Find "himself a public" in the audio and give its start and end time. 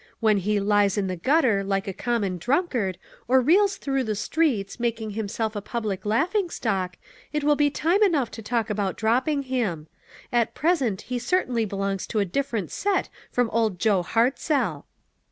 5.11-6.07